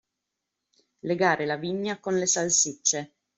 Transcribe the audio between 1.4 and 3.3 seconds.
la vigna con le salsicce.